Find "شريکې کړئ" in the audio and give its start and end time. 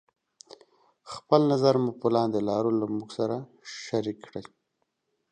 3.83-4.45